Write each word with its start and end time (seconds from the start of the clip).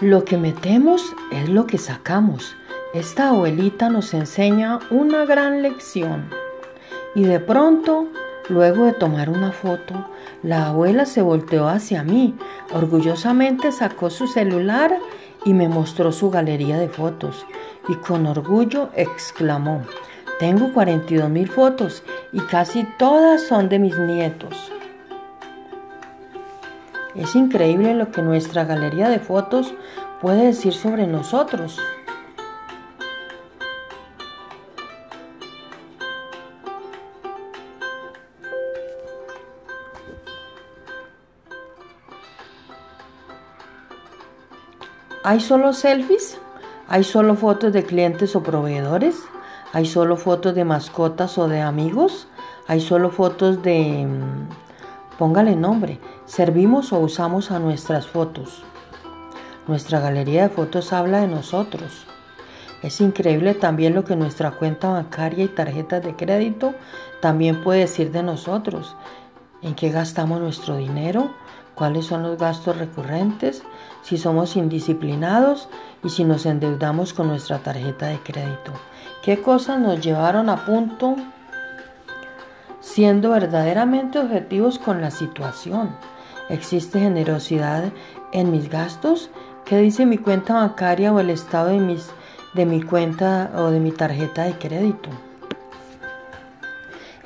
Lo 0.00 0.24
que 0.24 0.36
metemos 0.36 1.02
es 1.32 1.48
lo 1.48 1.66
que 1.66 1.76
sacamos. 1.76 2.54
Esta 2.94 3.30
abuelita 3.30 3.88
nos 3.88 4.14
enseña 4.14 4.78
una 4.90 5.24
gran 5.24 5.60
lección. 5.60 6.30
Y 7.16 7.24
de 7.24 7.40
pronto, 7.40 8.06
luego 8.48 8.84
de 8.84 8.92
tomar 8.92 9.28
una 9.28 9.50
foto, 9.50 10.08
la 10.44 10.68
abuela 10.68 11.04
se 11.04 11.20
volteó 11.20 11.66
hacia 11.66 12.04
mí, 12.04 12.36
orgullosamente 12.72 13.72
sacó 13.72 14.08
su 14.08 14.28
celular 14.28 14.96
y 15.44 15.52
me 15.52 15.68
mostró 15.68 16.12
su 16.12 16.30
galería 16.30 16.78
de 16.78 16.88
fotos 16.88 17.44
y 17.88 17.96
con 17.96 18.26
orgullo 18.26 18.90
exclamó, 18.94 19.82
tengo 20.38 20.72
42 20.72 21.28
mil 21.28 21.48
fotos 21.48 22.04
y 22.32 22.38
casi 22.38 22.86
todas 22.98 23.42
son 23.42 23.68
de 23.68 23.80
mis 23.80 23.98
nietos. 23.98 24.70
Es 27.18 27.34
increíble 27.34 27.94
lo 27.94 28.12
que 28.12 28.22
nuestra 28.22 28.64
galería 28.64 29.08
de 29.08 29.18
fotos 29.18 29.74
puede 30.22 30.46
decir 30.46 30.72
sobre 30.72 31.08
nosotros. 31.08 31.80
¿Hay 45.24 45.40
solo 45.40 45.72
selfies? 45.72 46.38
¿Hay 46.86 47.02
solo 47.02 47.34
fotos 47.34 47.72
de 47.72 47.82
clientes 47.82 48.36
o 48.36 48.44
proveedores? 48.44 49.16
¿Hay 49.72 49.86
solo 49.86 50.16
fotos 50.16 50.54
de 50.54 50.64
mascotas 50.64 51.36
o 51.36 51.48
de 51.48 51.60
amigos? 51.60 52.28
¿Hay 52.68 52.80
solo 52.80 53.10
fotos 53.10 53.60
de... 53.62 54.06
Póngale 55.18 55.56
nombre. 55.56 55.98
Servimos 56.26 56.92
o 56.92 57.00
usamos 57.00 57.50
a 57.50 57.58
nuestras 57.58 58.06
fotos. 58.06 58.62
Nuestra 59.66 59.98
galería 59.98 60.44
de 60.44 60.48
fotos 60.48 60.92
habla 60.92 61.20
de 61.20 61.26
nosotros. 61.26 62.06
Es 62.84 63.00
increíble 63.00 63.54
también 63.54 63.96
lo 63.96 64.04
que 64.04 64.14
nuestra 64.14 64.52
cuenta 64.52 64.90
bancaria 64.90 65.44
y 65.44 65.48
tarjetas 65.48 66.04
de 66.04 66.14
crédito 66.14 66.72
también 67.20 67.64
puede 67.64 67.80
decir 67.80 68.12
de 68.12 68.22
nosotros. 68.22 68.94
¿En 69.60 69.74
qué 69.74 69.90
gastamos 69.90 70.40
nuestro 70.40 70.76
dinero? 70.76 71.34
¿Cuáles 71.74 72.06
son 72.06 72.22
los 72.22 72.38
gastos 72.38 72.78
recurrentes? 72.78 73.64
Si 74.02 74.18
somos 74.18 74.54
indisciplinados 74.54 75.68
y 76.04 76.10
si 76.10 76.22
nos 76.22 76.46
endeudamos 76.46 77.12
con 77.12 77.26
nuestra 77.26 77.58
tarjeta 77.58 78.06
de 78.06 78.20
crédito. 78.20 78.70
¿Qué 79.24 79.42
cosas 79.42 79.80
nos 79.80 80.00
llevaron 80.00 80.48
a 80.48 80.64
punto 80.64 81.16
siendo 82.88 83.30
verdaderamente 83.30 84.18
objetivos 84.18 84.78
con 84.78 85.00
la 85.00 85.10
situación? 85.10 85.90
¿Existe 86.48 87.00
generosidad 87.00 87.92
en 88.32 88.50
mis 88.50 88.70
gastos? 88.70 89.30
¿Qué 89.64 89.78
dice 89.78 90.06
mi 90.06 90.16
cuenta 90.16 90.54
bancaria 90.54 91.12
o 91.12 91.20
el 91.20 91.30
estado 91.30 91.68
de, 91.68 91.78
mis, 91.78 92.10
de 92.54 92.64
mi 92.64 92.82
cuenta 92.82 93.52
o 93.54 93.70
de 93.70 93.80
mi 93.80 93.92
tarjeta 93.92 94.44
de 94.44 94.54
crédito? 94.54 95.10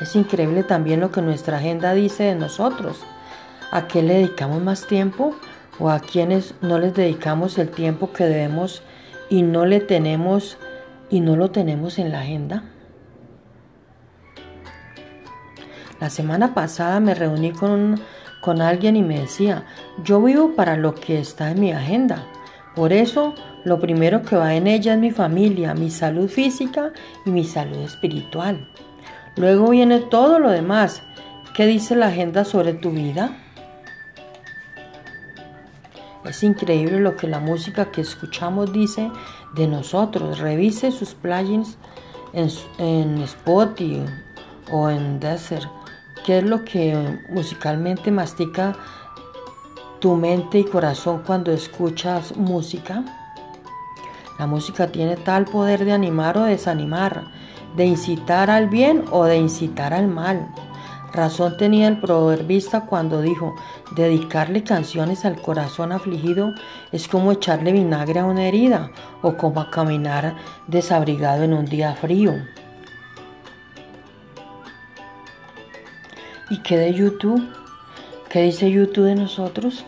Es 0.00 0.16
increíble 0.16 0.64
también 0.64 0.98
lo 0.98 1.12
que 1.12 1.22
nuestra 1.22 1.58
agenda 1.58 1.94
dice 1.94 2.24
de 2.24 2.34
nosotros. 2.34 3.00
¿A 3.70 3.86
qué 3.86 4.02
le 4.02 4.14
dedicamos 4.14 4.60
más 4.60 4.86
tiempo? 4.88 5.36
¿O 5.78 5.90
a 5.90 6.00
quienes 6.00 6.54
no 6.60 6.78
les 6.78 6.92
dedicamos 6.92 7.56
el 7.58 7.70
tiempo 7.70 8.12
que 8.12 8.24
debemos 8.24 8.82
y 9.30 9.42
no 9.42 9.64
le 9.64 9.80
tenemos 9.80 10.58
y 11.08 11.20
no 11.20 11.36
lo 11.36 11.52
tenemos 11.52 12.00
en 12.00 12.10
la 12.10 12.20
agenda? 12.20 12.64
La 16.02 16.10
semana 16.10 16.52
pasada 16.52 16.98
me 16.98 17.14
reuní 17.14 17.52
con, 17.52 17.94
con 18.40 18.60
alguien 18.60 18.96
y 18.96 19.02
me 19.02 19.20
decía, 19.20 19.64
yo 20.02 20.20
vivo 20.20 20.56
para 20.56 20.76
lo 20.76 20.96
que 20.96 21.20
está 21.20 21.52
en 21.52 21.60
mi 21.60 21.70
agenda. 21.70 22.26
Por 22.74 22.92
eso, 22.92 23.36
lo 23.64 23.78
primero 23.78 24.22
que 24.22 24.34
va 24.34 24.56
en 24.56 24.66
ella 24.66 24.94
es 24.94 24.98
mi 24.98 25.12
familia, 25.12 25.74
mi 25.74 25.90
salud 25.90 26.28
física 26.28 26.90
y 27.24 27.30
mi 27.30 27.44
salud 27.44 27.78
espiritual. 27.78 28.68
Luego 29.36 29.70
viene 29.70 30.00
todo 30.00 30.40
lo 30.40 30.50
demás. 30.50 31.04
¿Qué 31.54 31.66
dice 31.66 31.94
la 31.94 32.08
agenda 32.08 32.44
sobre 32.44 32.72
tu 32.72 32.90
vida? 32.90 33.36
Es 36.24 36.42
increíble 36.42 36.98
lo 36.98 37.16
que 37.16 37.28
la 37.28 37.38
música 37.38 37.92
que 37.92 38.00
escuchamos 38.00 38.72
dice 38.72 39.08
de 39.54 39.68
nosotros. 39.68 40.40
Revise 40.40 40.90
sus 40.90 41.14
plugins 41.14 41.78
en, 42.32 42.48
en 42.78 43.22
Spotify 43.22 44.04
o 44.72 44.90
en 44.90 45.20
Desert. 45.20 45.68
¿Qué 46.24 46.38
es 46.38 46.44
lo 46.44 46.64
que 46.64 47.18
musicalmente 47.30 48.10
mastica 48.10 48.74
tu 50.00 50.14
mente 50.14 50.60
y 50.60 50.64
corazón 50.64 51.22
cuando 51.26 51.52
escuchas 51.52 52.36
música? 52.36 53.04
La 54.38 54.46
música 54.46 54.86
tiene 54.86 55.16
tal 55.16 55.44
poder 55.44 55.84
de 55.84 55.92
animar 55.92 56.38
o 56.38 56.44
desanimar 56.44 57.24
de 57.76 57.86
incitar 57.86 58.50
al 58.50 58.68
bien 58.68 59.04
o 59.10 59.24
de 59.24 59.36
incitar 59.36 59.94
al 59.94 60.08
mal. 60.08 60.48
Razón 61.12 61.56
tenía 61.58 61.88
el 61.88 62.00
proverbista 62.00 62.86
cuando 62.86 63.20
dijo, 63.20 63.54
dedicarle 63.94 64.64
canciones 64.64 65.26
al 65.26 65.40
corazón 65.40 65.92
afligido 65.92 66.54
es 66.90 67.06
como 67.06 67.32
echarle 67.32 67.72
vinagre 67.72 68.20
a 68.20 68.24
una 68.24 68.46
herida 68.46 68.90
o 69.20 69.36
como 69.36 69.68
caminar 69.70 70.36
desabrigado 70.68 71.42
en 71.42 71.52
un 71.52 71.66
día 71.66 71.94
frío. 71.94 72.32
¿Y 76.52 76.58
qué 76.58 76.76
de 76.76 76.92
YouTube? 76.92 77.42
¿Qué 78.28 78.42
dice 78.42 78.70
YouTube 78.70 79.06
de 79.06 79.14
nosotros? 79.14 79.86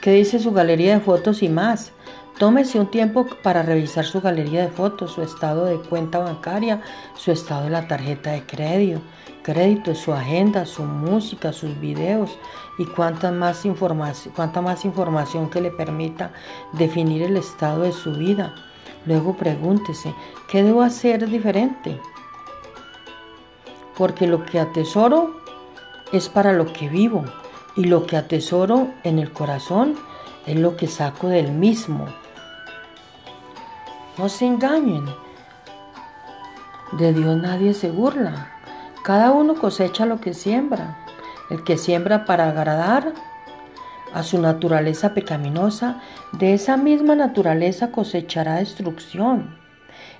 ¿Qué 0.00 0.12
dice 0.12 0.38
su 0.38 0.52
galería 0.52 0.94
de 0.94 1.00
fotos 1.00 1.42
y 1.42 1.48
más? 1.48 1.90
Tómese 2.38 2.78
un 2.78 2.88
tiempo 2.88 3.26
para 3.42 3.64
revisar 3.64 4.04
su 4.04 4.20
galería 4.20 4.60
de 4.60 4.68
fotos, 4.68 5.14
su 5.14 5.22
estado 5.22 5.64
de 5.64 5.78
cuenta 5.80 6.20
bancaria, 6.20 6.80
su 7.16 7.32
estado 7.32 7.64
de 7.64 7.70
la 7.70 7.88
tarjeta 7.88 8.30
de 8.30 8.46
crédito, 8.46 9.00
crédito, 9.42 9.96
su 9.96 10.12
agenda, 10.12 10.64
su 10.64 10.84
música, 10.84 11.52
sus 11.52 11.80
videos 11.80 12.30
y 12.78 12.84
cuánta 12.84 13.32
más, 13.32 13.64
información, 13.64 14.32
cuánta 14.36 14.60
más 14.60 14.84
información 14.84 15.50
que 15.50 15.60
le 15.60 15.72
permita 15.72 16.30
definir 16.74 17.22
el 17.22 17.36
estado 17.36 17.82
de 17.82 17.90
su 17.90 18.12
vida. 18.12 18.54
Luego 19.06 19.36
pregúntese, 19.36 20.14
¿qué 20.48 20.62
debo 20.62 20.82
hacer 20.82 21.28
diferente? 21.28 21.98
Porque 23.96 24.26
lo 24.26 24.44
que 24.44 24.58
atesoro 24.58 25.36
es 26.12 26.28
para 26.28 26.52
lo 26.52 26.72
que 26.72 26.88
vivo 26.88 27.24
y 27.76 27.84
lo 27.84 28.06
que 28.06 28.16
atesoro 28.16 28.88
en 29.02 29.18
el 29.18 29.32
corazón 29.32 29.96
es 30.46 30.56
lo 30.56 30.76
que 30.76 30.86
saco 30.86 31.28
del 31.28 31.52
mismo. 31.52 32.06
No 34.18 34.28
se 34.28 34.46
engañen. 34.46 35.06
De 36.92 37.12
Dios 37.12 37.36
nadie 37.36 37.72
se 37.72 37.90
burla. 37.90 38.52
Cada 39.02 39.32
uno 39.32 39.54
cosecha 39.54 40.04
lo 40.04 40.20
que 40.20 40.34
siembra. 40.34 40.98
El 41.50 41.64
que 41.64 41.78
siembra 41.78 42.24
para 42.24 42.48
agradar 42.48 43.12
a 44.12 44.22
su 44.22 44.38
naturaleza 44.38 45.14
pecaminosa, 45.14 46.00
de 46.32 46.54
esa 46.54 46.76
misma 46.76 47.14
naturaleza 47.14 47.90
cosechará 47.90 48.56
destrucción. 48.56 49.61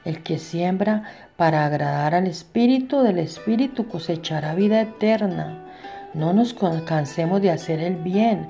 El 0.05 0.23
que 0.23 0.39
siembra 0.39 1.05
para 1.37 1.65
agradar 1.65 2.15
al 2.15 2.27
Espíritu 2.27 3.03
del 3.03 3.19
Espíritu 3.19 3.87
cosechará 3.87 4.55
vida 4.55 4.81
eterna. 4.81 5.65
No 6.13 6.33
nos 6.33 6.55
cansemos 6.55 7.41
de 7.41 7.51
hacer 7.51 7.81
el 7.81 7.97
bien, 7.97 8.49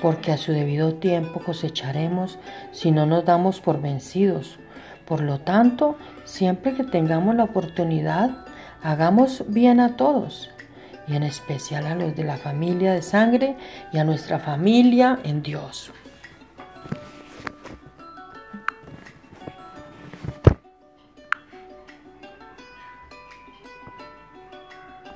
porque 0.00 0.32
a 0.32 0.36
su 0.36 0.52
debido 0.52 0.94
tiempo 0.94 1.40
cosecharemos 1.40 2.38
si 2.72 2.90
no 2.90 3.06
nos 3.06 3.24
damos 3.24 3.60
por 3.60 3.80
vencidos. 3.80 4.58
Por 5.06 5.22
lo 5.22 5.40
tanto, 5.40 5.96
siempre 6.24 6.74
que 6.74 6.84
tengamos 6.84 7.34
la 7.34 7.44
oportunidad, 7.44 8.30
hagamos 8.82 9.44
bien 9.48 9.80
a 9.80 9.96
todos 9.96 10.50
y 11.08 11.16
en 11.16 11.22
especial 11.22 11.86
a 11.86 11.94
los 11.94 12.14
de 12.14 12.24
la 12.24 12.36
familia 12.36 12.92
de 12.92 13.02
sangre 13.02 13.56
y 13.92 13.98
a 13.98 14.04
nuestra 14.04 14.38
familia 14.38 15.18
en 15.24 15.42
Dios. 15.42 15.92